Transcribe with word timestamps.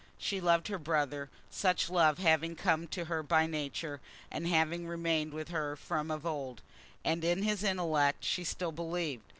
She 0.17 0.41
loved 0.41 0.67
her 0.69 0.79
brother, 0.79 1.29
such 1.51 1.87
love 1.87 2.17
having 2.17 2.55
come 2.55 2.87
to 2.87 3.05
her 3.05 3.21
by 3.21 3.45
nature, 3.45 4.01
and 4.31 4.47
having 4.47 4.87
remained 4.87 5.31
with 5.31 5.49
her 5.49 5.75
from 5.75 6.09
of 6.09 6.25
old; 6.25 6.63
and 7.05 7.23
in 7.23 7.43
his 7.43 7.63
intellect 7.63 8.23
she 8.25 8.43
still 8.43 8.71
believed. 8.71 9.21